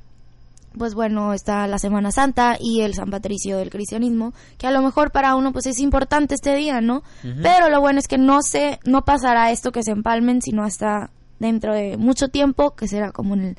pues 0.77 0.93
bueno, 0.93 1.31
está 1.33 1.67
la 1.67 1.79
Semana 1.79 2.11
Santa 2.11 2.57
y 2.59 2.81
el 2.81 2.95
San 2.95 3.09
Patricio 3.09 3.57
del 3.57 3.69
cristianismo, 3.69 4.33
que 4.57 4.67
a 4.67 4.71
lo 4.71 4.81
mejor 4.81 5.11
para 5.11 5.35
uno 5.35 5.53
pues 5.53 5.67
es 5.67 5.79
importante 5.79 6.35
este 6.35 6.53
día, 6.53 6.81
¿no? 6.81 7.01
Pero 7.41 7.69
lo 7.69 7.79
bueno 7.79 7.97
es 7.99 8.09
que 8.09 8.17
no 8.17 8.41
se 8.41 8.79
no 8.83 9.05
pasará 9.05 9.51
esto 9.51 9.71
que 9.71 9.83
se 9.83 9.91
empalmen, 9.91 10.41
sino 10.41 10.63
hasta 10.65 11.11
dentro 11.39 11.73
de 11.73 11.95
mucho 11.95 12.27
tiempo, 12.27 12.75
que 12.75 12.89
será 12.89 13.11
como 13.13 13.35
en 13.35 13.41
el 13.41 13.57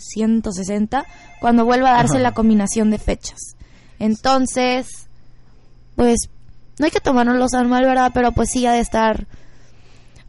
2160, 0.00 1.04
cuando 1.40 1.64
vuelva 1.64 1.90
a 1.90 1.96
darse 1.96 2.14
Ajá. 2.14 2.22
la 2.22 2.32
combinación 2.32 2.90
de 2.90 2.98
fechas. 2.98 3.56
Entonces, 3.98 5.08
pues 5.96 6.18
no 6.78 6.86
hay 6.86 6.90
que 6.90 7.00
tomárnoslo 7.00 7.46
tan 7.48 7.68
mal, 7.68 7.84
¿verdad? 7.84 8.10
Pero 8.14 8.32
pues 8.32 8.50
sí 8.50 8.66
ha 8.66 8.72
de 8.72 8.80
estar 8.80 9.26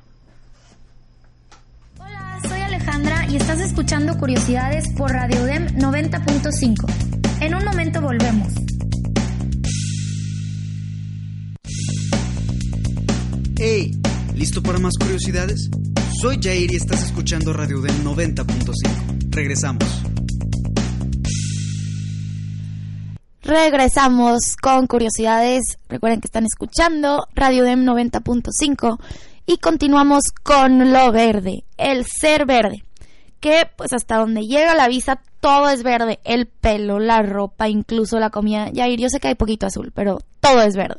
Hola, 1.98 2.38
soy 2.46 2.60
Alejandra 2.60 3.26
y 3.28 3.38
estás 3.38 3.58
escuchando 3.58 4.16
Curiosidades 4.18 4.84
por 4.96 5.10
Radio 5.10 5.44
Dem 5.46 5.66
90.5. 5.78 7.23
En 7.40 7.54
un 7.54 7.64
momento 7.64 8.00
volvemos. 8.00 8.52
Hey, 13.56 13.92
¿listo 14.34 14.62
para 14.62 14.78
más 14.78 14.94
curiosidades? 14.98 15.70
Soy 16.20 16.38
Jair 16.42 16.72
y 16.72 16.76
estás 16.76 17.02
escuchando 17.02 17.52
Radio 17.52 17.80
Dem 17.80 18.04
90.5. 18.04 19.30
Regresamos. 19.30 19.84
Regresamos 23.42 24.56
con 24.60 24.86
curiosidades. 24.86 25.78
Recuerden 25.88 26.20
que 26.20 26.26
están 26.26 26.44
escuchando 26.46 27.26
Radio 27.34 27.64
Dem 27.64 27.84
90.5 27.84 28.98
y 29.46 29.58
continuamos 29.58 30.24
con 30.42 30.92
lo 30.92 31.12
verde, 31.12 31.64
el 31.76 32.06
ser 32.06 32.46
verde. 32.46 32.84
Que 33.40 33.68
pues 33.76 33.92
hasta 33.92 34.16
donde 34.16 34.42
llega 34.42 34.74
la 34.74 34.88
vista 34.88 35.20
todo 35.44 35.68
es 35.68 35.82
verde, 35.82 36.20
el 36.24 36.46
pelo, 36.46 36.98
la 36.98 37.20
ropa, 37.20 37.68
incluso 37.68 38.18
la 38.18 38.30
comida. 38.30 38.70
Yair, 38.72 38.98
yo 38.98 39.10
sé 39.10 39.20
que 39.20 39.28
hay 39.28 39.34
poquito 39.34 39.66
azul, 39.66 39.92
pero 39.94 40.20
todo 40.40 40.62
es 40.62 40.74
verde. 40.74 40.96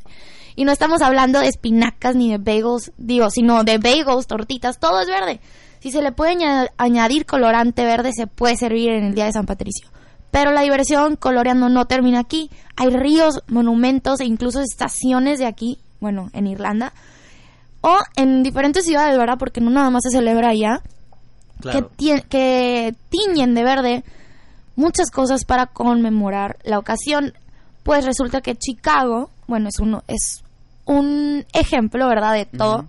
Y 0.55 0.65
no 0.65 0.71
estamos 0.71 1.01
hablando 1.01 1.39
de 1.39 1.47
espinacas 1.47 2.15
ni 2.15 2.29
de 2.29 2.37
bagels, 2.37 2.91
digo, 2.97 3.31
sino 3.31 3.63
de 3.63 3.79
bagels, 3.79 4.27
tortitas, 4.27 4.79
todo 4.79 5.01
es 5.01 5.07
verde. 5.07 5.39
Si 5.79 5.89
se 5.89 6.03
le 6.03 6.11
puede 6.11 6.31
aña- 6.33 6.67
añadir 6.77 7.25
colorante 7.25 7.85
verde, 7.85 8.11
se 8.13 8.27
puede 8.27 8.55
servir 8.55 8.91
en 8.91 9.05
el 9.05 9.15
Día 9.15 9.25
de 9.25 9.31
San 9.31 9.47
Patricio. 9.47 9.89
Pero 10.29 10.51
la 10.51 10.61
diversión 10.61 11.15
coloreando 11.15 11.67
no 11.69 11.85
termina 11.87 12.19
aquí. 12.19 12.51
Hay 12.75 12.91
ríos, 12.91 13.41
monumentos 13.47 14.19
e 14.19 14.25
incluso 14.25 14.61
estaciones 14.61 15.39
de 15.39 15.47
aquí, 15.47 15.79
bueno, 15.99 16.29
en 16.33 16.45
Irlanda, 16.45 16.93
o 17.81 17.97
en 18.15 18.43
diferentes 18.43 18.85
ciudades, 18.85 19.17
¿verdad? 19.17 19.37
Porque 19.39 19.59
no 19.59 19.71
nada 19.71 19.89
más 19.89 20.03
se 20.03 20.11
celebra 20.15 20.49
allá, 20.49 20.81
que, 21.71 21.79
tie- 21.97 22.23
que 22.27 22.93
tiñen 23.09 23.55
de 23.55 23.63
verde 23.63 24.03
muchas 24.75 25.11
cosas 25.11 25.45
para 25.45 25.67
conmemorar 25.67 26.57
la 26.63 26.79
ocasión. 26.79 27.33
Pues 27.83 28.05
resulta 28.05 28.41
que 28.41 28.55
Chicago, 28.55 29.29
bueno, 29.47 29.69
es 29.69 29.79
uno, 29.79 30.03
es 30.07 30.43
un 30.85 31.45
ejemplo, 31.53 32.07
¿verdad? 32.07 32.33
De 32.33 32.45
todo. 32.45 32.85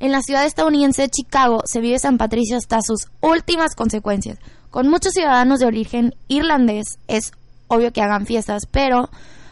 En 0.00 0.12
la 0.12 0.22
ciudad 0.22 0.44
estadounidense 0.44 1.02
de 1.02 1.08
Chicago 1.08 1.62
se 1.64 1.80
vive 1.80 1.98
San 1.98 2.18
Patricio 2.18 2.56
hasta 2.56 2.80
sus 2.82 3.08
últimas 3.20 3.74
consecuencias. 3.74 4.38
Con 4.70 4.88
muchos 4.88 5.12
ciudadanos 5.12 5.60
de 5.60 5.66
origen 5.66 6.14
irlandés 6.28 6.98
es 7.06 7.32
obvio 7.68 7.92
que 7.92 8.02
hagan 8.02 8.26
fiestas, 8.26 8.66
pero 8.70 9.08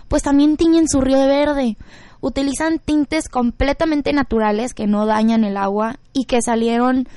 pues 0.08 0.22
también 0.22 0.56
tiñen 0.56 0.88
su 0.88 1.00
río 1.00 1.18
de 1.18 1.26
verde. 1.26 1.76
Utilizan 2.20 2.78
tintes 2.78 3.28
completamente 3.28 4.12
naturales 4.12 4.74
que 4.74 4.86
no 4.86 5.06
dañan 5.06 5.44
el 5.44 5.56
agua 5.56 5.96
y 6.12 6.24
que 6.24 6.42
salieron 6.42 7.08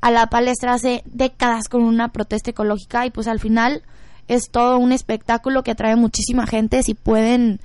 a 0.00 0.10
la 0.10 0.26
palestra 0.28 0.74
hace 0.74 1.02
décadas 1.06 1.68
con 1.68 1.82
una 1.82 2.12
protesta 2.12 2.50
ecológica 2.50 3.06
y 3.06 3.10
pues 3.10 3.26
al 3.26 3.40
final 3.40 3.82
es 4.28 4.50
todo 4.50 4.78
un 4.78 4.92
espectáculo 4.92 5.62
que 5.62 5.72
atrae 5.72 5.96
muchísima 5.96 6.46
gente. 6.46 6.82
Si 6.82 6.94
pueden 6.94 7.60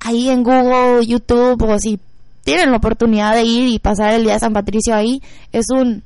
ahí 0.00 0.28
en 0.28 0.42
Google, 0.42 1.06
YouTube 1.06 1.62
o 1.62 1.78
si 1.78 1.98
tienen 2.44 2.70
la 2.70 2.78
oportunidad 2.78 3.34
de 3.34 3.44
ir 3.44 3.68
y 3.68 3.78
pasar 3.78 4.14
el 4.14 4.24
día 4.24 4.34
de 4.34 4.40
San 4.40 4.52
Patricio 4.52 4.94
ahí, 4.94 5.22
es 5.52 5.66
un 5.70 6.02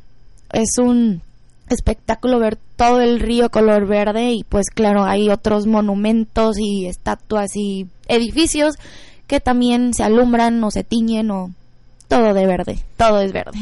es 0.52 0.78
un 0.78 1.22
espectáculo 1.68 2.38
ver 2.38 2.56
todo 2.76 3.00
el 3.00 3.18
río 3.20 3.50
color 3.50 3.86
verde 3.86 4.32
y 4.32 4.44
pues 4.44 4.66
claro, 4.70 5.04
hay 5.04 5.30
otros 5.30 5.66
monumentos 5.66 6.56
y 6.58 6.86
estatuas 6.86 7.56
y 7.56 7.86
edificios 8.06 8.76
que 9.26 9.40
también 9.40 9.92
se 9.92 10.04
alumbran 10.04 10.62
o 10.62 10.70
se 10.70 10.84
tiñen 10.84 11.30
o 11.30 11.50
todo 12.08 12.34
de 12.34 12.46
verde, 12.46 12.78
todo 12.96 13.20
es 13.20 13.32
verde. 13.32 13.58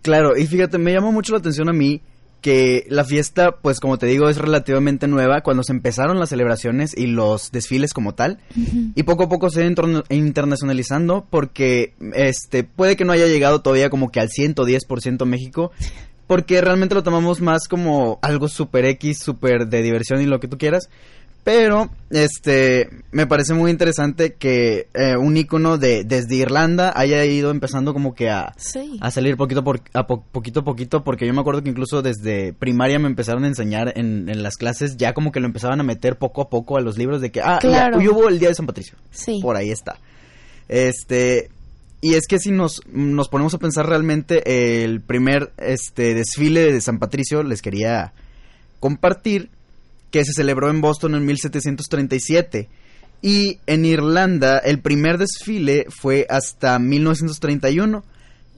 Claro, 0.00 0.36
y 0.36 0.46
fíjate, 0.46 0.78
me 0.78 0.92
llamó 0.92 1.12
mucho 1.12 1.32
la 1.32 1.38
atención 1.38 1.68
a 1.68 1.72
mí 1.72 2.00
que 2.42 2.84
la 2.90 3.04
fiesta, 3.04 3.52
pues 3.62 3.80
como 3.80 3.96
te 3.98 4.06
digo, 4.06 4.28
es 4.28 4.36
relativamente 4.36 5.06
nueva 5.08 5.40
cuando 5.40 5.62
se 5.62 5.72
empezaron 5.72 6.18
las 6.18 6.28
celebraciones 6.28 6.94
y 6.94 7.06
los 7.06 7.50
desfiles 7.52 7.94
como 7.94 8.14
tal. 8.14 8.38
Y 8.94 9.04
poco 9.04 9.22
a 9.24 9.28
poco 9.30 9.48
se 9.48 9.62
ha 9.62 9.66
interna- 9.66 10.04
internacionalizando 10.10 11.26
porque 11.30 11.94
este 12.14 12.64
puede 12.64 12.96
que 12.96 13.04
no 13.04 13.12
haya 13.12 13.26
llegado 13.28 13.62
todavía 13.62 13.88
como 13.88 14.10
que 14.10 14.20
al 14.20 14.28
110% 14.28 15.24
México. 15.24 15.70
Porque 16.26 16.60
realmente 16.62 16.94
lo 16.94 17.02
tomamos 17.02 17.40
más 17.40 17.68
como 17.68 18.18
algo 18.22 18.48
super 18.48 18.86
X, 18.86 19.18
super 19.18 19.66
de 19.68 19.82
diversión 19.82 20.22
y 20.22 20.26
lo 20.26 20.40
que 20.40 20.48
tú 20.48 20.56
quieras. 20.56 20.88
Pero, 21.44 21.90
este, 22.10 22.88
me 23.10 23.26
parece 23.26 23.52
muy 23.52 23.72
interesante 23.72 24.34
que 24.34 24.86
eh, 24.94 25.16
un 25.16 25.36
icono 25.36 25.76
de 25.76 26.04
desde 26.04 26.36
Irlanda 26.36 26.92
haya 26.94 27.24
ido 27.24 27.50
empezando 27.50 27.92
como 27.92 28.14
que 28.14 28.30
a, 28.30 28.52
Sí. 28.56 28.96
a 29.00 29.10
salir 29.10 29.36
poquito 29.36 29.64
por, 29.64 29.80
a 29.92 30.06
po- 30.06 30.22
poquito 30.30 30.60
a 30.60 30.64
poquito, 30.64 31.02
porque 31.02 31.26
yo 31.26 31.34
me 31.34 31.40
acuerdo 31.40 31.62
que 31.64 31.70
incluso 31.70 32.00
desde 32.00 32.52
primaria 32.52 33.00
me 33.00 33.08
empezaron 33.08 33.42
a 33.42 33.48
enseñar 33.48 33.92
en, 33.96 34.28
en 34.28 34.44
las 34.44 34.56
clases, 34.56 34.96
ya 34.96 35.14
como 35.14 35.32
que 35.32 35.40
lo 35.40 35.46
empezaban 35.46 35.80
a 35.80 35.82
meter 35.82 36.16
poco 36.16 36.42
a 36.42 36.48
poco 36.48 36.76
a 36.76 36.80
los 36.80 36.96
libros 36.96 37.20
de 37.20 37.32
que, 37.32 37.40
ah, 37.40 37.58
Claro. 37.60 37.98
hubo 37.98 38.28
el 38.28 38.38
Día 38.38 38.50
de 38.50 38.54
San 38.54 38.66
Patricio. 38.66 38.96
Sí. 39.10 39.40
Por 39.42 39.56
ahí 39.56 39.72
está. 39.72 39.98
Este, 40.68 41.50
y 42.00 42.14
es 42.14 42.28
que 42.28 42.38
si 42.38 42.52
nos, 42.52 42.82
nos 42.86 43.28
ponemos 43.28 43.52
a 43.54 43.58
pensar 43.58 43.86
realmente, 43.88 44.84
el 44.84 45.00
primer 45.00 45.50
este, 45.58 46.14
desfile 46.14 46.72
de 46.72 46.80
San 46.80 47.00
Patricio 47.00 47.42
les 47.42 47.62
quería 47.62 48.12
compartir 48.78 49.50
que 50.12 50.24
se 50.24 50.32
celebró 50.32 50.70
en 50.70 50.80
Boston 50.80 51.16
en 51.16 51.24
1737. 51.26 52.68
Y 53.22 53.58
en 53.66 53.84
Irlanda 53.84 54.58
el 54.58 54.80
primer 54.80 55.18
desfile 55.18 55.86
fue 55.88 56.26
hasta 56.28 56.78
1931. 56.78 58.04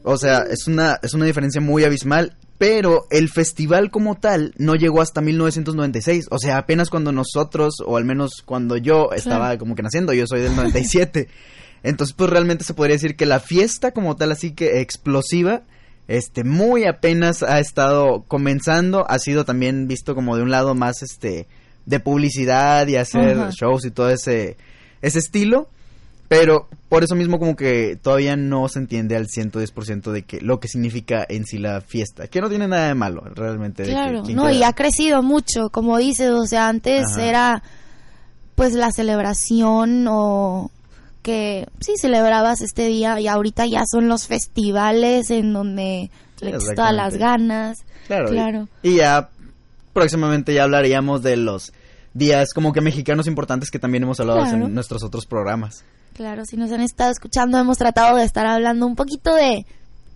O 0.02 0.18
sea, 0.18 0.40
es 0.50 0.66
una, 0.66 0.99
es 1.02 1.14
una 1.14 1.25
diferencia 1.25 1.62
muy 1.62 1.84
abismal. 1.84 2.37
Pero 2.58 3.06
el 3.11 3.30
festival 3.30 3.90
como 3.90 4.16
tal 4.16 4.54
no 4.58 4.75
llegó 4.75 5.00
hasta 5.00 5.20
1996. 5.20 6.26
O 6.30 6.38
sea, 6.38 6.58
apenas 6.58 6.90
cuando 6.90 7.12
nosotros, 7.12 7.75
o 7.84 7.96
al 7.96 8.04
menos 8.04 8.42
cuando 8.44 8.76
yo 8.76 9.11
estaba 9.12 9.56
como 9.58 9.75
que 9.75 9.82
naciendo, 9.82 10.12
yo 10.12 10.26
soy 10.26 10.40
del 10.40 10.54
97. 10.54 11.28
Entonces, 11.82 12.14
pues 12.16 12.30
realmente 12.30 12.64
se 12.64 12.75
podría 12.75 12.94
decir 12.96 13.16
que 13.16 13.26
la 13.26 13.40
fiesta 13.40 13.92
como 13.92 14.16
tal, 14.16 14.32
así 14.32 14.52
que 14.52 14.80
explosiva, 14.80 15.62
este, 16.08 16.44
muy 16.44 16.84
apenas 16.84 17.42
ha 17.42 17.58
estado 17.61 18.25
comenzando, 18.28 19.04
ha 19.08 19.18
sido 19.18 19.44
también 19.44 19.87
visto 19.88 20.14
como 20.14 20.37
de 20.37 20.42
un 20.42 20.50
lado 20.50 20.75
más, 20.75 21.02
este, 21.02 21.46
de 21.87 22.00
publicidad 22.00 22.87
y 22.87 22.96
hacer 22.96 23.38
Ajá. 23.38 23.50
shows 23.50 23.84
y 23.84 23.90
todo 23.90 24.11
ese, 24.11 24.56
ese 25.02 25.18
estilo. 25.18 25.68
Pero 26.26 26.68
por 26.88 27.04
eso 27.04 27.14
mismo 27.14 27.38
como 27.38 27.54
que 27.54 27.99
todavía 28.00 28.34
no 28.34 28.66
se 28.68 28.78
entiende 28.78 29.14
al 29.14 29.26
110% 29.26 30.11
de 30.11 30.23
que 30.23 30.40
lo 30.40 30.58
que 30.58 30.68
significa 30.68 31.25
en 31.28 31.44
sí 31.44 31.58
la 31.58 31.80
fiesta. 31.82 32.28
Que 32.28 32.40
no 32.40 32.49
tiene 32.49 32.66
nada 32.66 32.88
de 32.88 32.94
malo, 32.94 33.23
realmente. 33.34 33.82
de 33.82 33.90
que 33.90 33.94
Claro, 33.94 34.23
no, 34.23 34.50
y 34.50 34.62
ha 34.62 34.73
crecido 34.73 35.23
mucho, 35.23 35.68
como 35.70 35.99
dices, 35.99 36.30
o 36.30 36.46
sea, 36.46 36.68
antes 36.68 37.04
Ajá. 37.12 37.25
era 37.25 37.62
pues 38.54 38.73
la 38.73 38.90
celebración 38.90 40.06
o 40.08 40.70
que 41.25 41.66
sí 41.81 41.95
celebrabas 42.00 42.61
este 42.61 42.87
día 42.87 43.19
y 43.19 43.26
ahorita 43.28 43.64
ya 43.66 43.83
son 43.90 44.07
los 44.09 44.26
festivales 44.28 45.31
en 45.31 45.52
donde 45.54 46.11
le 46.40 46.50
echas 46.50 46.75
todas 46.76 46.93
las 46.95 47.16
ganas. 47.16 47.78
Claro. 48.07 48.28
y- 48.28 48.33
claro. 48.33 48.69
Y, 48.83 48.97
ya 48.97 49.31
próximamente 49.95 50.52
ya 50.54 50.64
hablaríamos 50.64 51.23
de 51.23 51.37
los 51.38 51.73
días 52.12 52.52
como 52.54 52.73
que 52.75 52.81
mexicanos 52.83 53.26
importantes 53.26 53.71
que 53.71 53.78
también 53.78 54.02
hemos 54.02 54.21
hablado 54.21 54.40
Claro. 54.43 54.66
en 54.66 54.75
nuestros 54.75 55.02
otros 55.02 55.25
programas. 55.26 55.83
Claro, 56.12 56.45
si 56.45 56.57
nos 56.57 56.71
han 56.71 56.83
estado 56.83 57.11
escuchando, 57.11 57.59
hemos 57.59 57.78
tratado 57.78 58.16
de 58.19 58.25
estar 58.25 58.47
hablando 58.47 58.87
un 58.87 58.95
poquito 58.95 59.35
de 59.35 59.66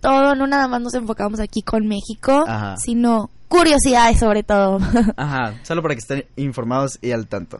todo, 0.01 0.35
no 0.35 0.47
nada 0.47 0.67
más 0.67 0.79
nos 0.81 0.93
enfocamos 0.93 1.39
aquí 1.41 1.61
con 1.63 1.87
México, 1.87 2.45
Ajá. 2.47 2.77
sino 2.77 3.29
curiosidades 3.49 4.19
sobre 4.19 4.43
todo. 4.43 4.77
Ajá, 5.17 5.55
solo 5.63 5.81
para 5.81 5.95
que 5.95 5.99
estén 5.99 6.25
informados 6.37 6.99
y 7.01 7.11
al 7.11 7.27
tanto. 7.27 7.59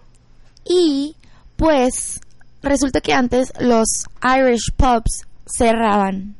y 0.64 1.16
pues 1.58 2.22
resulta 2.62 3.02
que 3.02 3.14
antes 3.14 3.52
los 3.60 3.88
Irish 4.24 4.72
pubs 4.76 5.26
cerraban. 5.46 6.36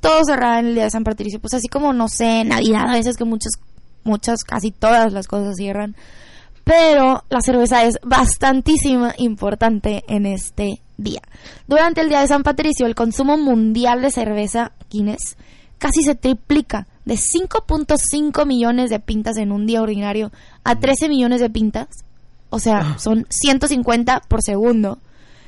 Todos 0.00 0.26
cerraban 0.26 0.66
el 0.66 0.74
día 0.74 0.84
de 0.84 0.90
San 0.90 1.04
Patricio, 1.04 1.40
pues 1.40 1.54
así 1.54 1.68
como 1.68 1.92
no 1.92 2.08
sé, 2.08 2.44
Navidad, 2.44 2.88
a 2.88 2.92
veces 2.92 3.16
que 3.16 3.24
muchas 3.24 3.52
muchas 4.04 4.44
casi 4.44 4.70
todas 4.70 5.12
las 5.12 5.26
cosas 5.26 5.56
cierran. 5.56 5.96
Pero 6.62 7.24
la 7.28 7.40
cerveza 7.40 7.84
es 7.84 7.98
bastantísima 8.02 9.14
importante 9.18 10.04
en 10.08 10.26
este 10.26 10.80
día. 10.96 11.20
Durante 11.66 12.00
el 12.00 12.08
día 12.08 12.20
de 12.20 12.28
San 12.28 12.42
Patricio, 12.42 12.86
el 12.86 12.94
consumo 12.94 13.36
mundial 13.36 14.00
de 14.00 14.10
cerveza 14.10 14.72
Guinness 14.90 15.36
casi 15.78 16.02
se 16.02 16.14
triplica 16.14 16.86
de 17.04 17.14
5.5 17.14 18.46
millones 18.46 18.88
de 18.88 19.00
pintas 19.00 19.36
en 19.36 19.52
un 19.52 19.66
día 19.66 19.82
ordinario 19.82 20.32
a 20.62 20.76
13 20.76 21.08
millones 21.08 21.40
de 21.40 21.50
pintas. 21.50 21.88
O 22.48 22.58
sea, 22.58 22.98
son 22.98 23.26
150 23.28 24.22
por 24.28 24.40
segundo. 24.42 24.98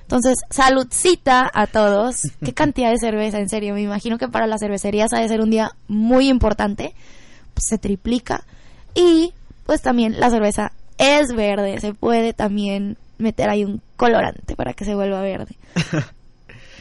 Entonces, 0.06 0.38
saludcita 0.50 1.50
a 1.52 1.66
todos. 1.66 2.28
Qué 2.44 2.54
cantidad 2.54 2.92
de 2.92 2.98
cerveza, 2.98 3.40
en 3.40 3.48
serio. 3.48 3.74
Me 3.74 3.82
imagino 3.82 4.18
que 4.18 4.28
para 4.28 4.46
las 4.46 4.60
cervecerías 4.60 5.12
ha 5.12 5.18
de 5.18 5.26
ser 5.26 5.40
un 5.40 5.50
día 5.50 5.72
muy 5.88 6.28
importante. 6.28 6.94
Pues 7.54 7.64
se 7.68 7.76
triplica. 7.76 8.44
Y 8.94 9.32
pues 9.66 9.82
también 9.82 10.20
la 10.20 10.30
cerveza 10.30 10.70
es 10.96 11.34
verde. 11.34 11.80
Se 11.80 11.92
puede 11.92 12.32
también 12.34 12.96
meter 13.18 13.50
ahí 13.50 13.64
un 13.64 13.82
colorante 13.96 14.54
para 14.54 14.74
que 14.74 14.84
se 14.84 14.94
vuelva 14.94 15.20
verde. 15.22 15.56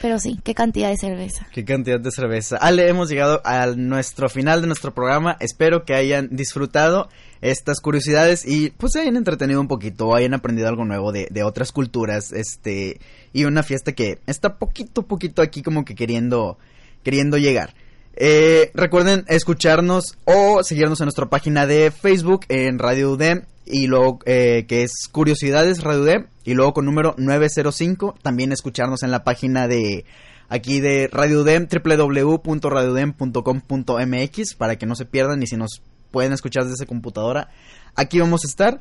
Pero 0.06 0.20
sí, 0.20 0.40
qué 0.44 0.54
cantidad 0.54 0.92
de 0.92 0.98
cerveza. 0.98 1.48
Qué 1.52 1.66
cantidad 1.66 2.00
de 2.00 2.12
cerveza. 2.12 2.58
Ale, 2.58 2.88
hemos 2.88 3.10
llegado 3.10 3.42
a 3.44 3.66
nuestro 3.76 4.30
final 4.30 4.62
de 4.62 4.68
nuestro 4.68 4.94
programa. 4.94 5.36
Espero 5.40 5.84
que 5.84 5.96
hayan 5.96 6.30
disfrutado 6.32 7.10
estas 7.42 7.80
curiosidades 7.80 8.46
y 8.46 8.70
pues 8.70 8.92
se 8.94 9.00
hayan 9.00 9.18
entretenido 9.18 9.60
un 9.60 9.68
poquito, 9.68 10.14
hayan 10.14 10.36
aprendido 10.36 10.68
algo 10.68 10.86
nuevo 10.86 11.12
de, 11.12 11.28
de 11.32 11.42
otras 11.42 11.72
culturas, 11.72 12.32
este, 12.34 13.00
y 13.34 13.46
una 13.46 13.64
fiesta 13.64 13.94
que 13.94 14.20
está 14.28 14.60
poquito, 14.60 15.08
poquito 15.08 15.42
aquí 15.42 15.64
como 15.64 15.86
que 15.86 15.96
queriendo, 15.96 16.60
queriendo 17.02 17.40
llegar. 17.40 17.74
Eh, 18.18 18.72
recuerden 18.74 19.26
escucharnos 19.28 20.18
o 20.24 20.64
seguirnos 20.64 21.02
en 21.02 21.06
nuestra 21.06 21.26
página 21.26 21.68
de 21.68 21.92
Facebook 21.92 22.46
en 22.48 22.80
Radio 22.80 23.12
UDEM 23.12 23.42
y 23.66 23.88
luego 23.88 24.20
eh, 24.26 24.64
que 24.68 24.84
es 24.84 25.10
Curiosidades 25.12 25.84
Radio 25.84 26.04
UDEM 26.04 26.28
y 26.46 26.54
luego 26.54 26.74
con 26.74 26.86
número 26.86 27.14
905 27.18 28.16
también 28.22 28.54
escucharnos 28.54 29.04
en 29.04 29.12
la 29.12 29.26
página 29.26 29.68
de 29.68 30.06
aquí 30.48 30.80
de 30.80 31.10
Radio 31.12 31.42
UDEM 31.42 31.68
www.radiodem.com.mx 31.68 34.56
para 34.56 34.78
que 34.78 34.86
no 34.86 34.96
se 34.96 35.06
pierdan 35.06 35.44
y 35.44 35.48
si 35.48 35.58
nos 35.58 35.82
pueden 36.12 36.32
escuchar 36.32 36.64
desde 36.66 36.86
computadora 36.86 37.50
aquí 37.96 38.20
vamos 38.20 38.46
a 38.46 38.48
estar. 38.48 38.80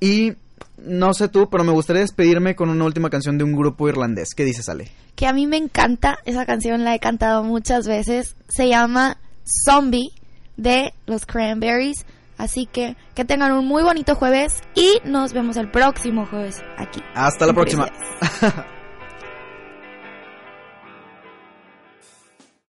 Y 0.00 0.34
no 0.78 1.12
sé 1.14 1.28
tú, 1.28 1.48
pero 1.50 1.64
me 1.64 1.72
gustaría 1.72 2.02
despedirme 2.02 2.54
con 2.54 2.70
una 2.70 2.84
última 2.84 3.10
canción 3.10 3.38
de 3.38 3.44
un 3.44 3.52
grupo 3.52 3.88
irlandés. 3.88 4.34
¿Qué 4.34 4.44
dices, 4.44 4.68
Ale? 4.68 4.90
Que 5.14 5.26
a 5.26 5.32
mí 5.32 5.46
me 5.46 5.56
encanta, 5.56 6.18
esa 6.24 6.46
canción 6.46 6.84
la 6.84 6.94
he 6.94 6.98
cantado 6.98 7.44
muchas 7.44 7.86
veces. 7.86 8.36
Se 8.48 8.68
llama 8.68 9.18
Zombie 9.64 10.10
de 10.56 10.92
los 11.06 11.26
Cranberries. 11.26 12.06
Así 12.38 12.64
que 12.64 12.96
que 13.14 13.26
tengan 13.26 13.52
un 13.52 13.66
muy 13.66 13.82
bonito 13.82 14.14
jueves 14.14 14.62
y 14.74 14.98
nos 15.04 15.34
vemos 15.34 15.58
el 15.58 15.70
próximo 15.70 16.24
jueves 16.24 16.62
aquí. 16.78 17.02
Hasta 17.14 17.46
la 17.46 17.52
próxima. 17.52 17.86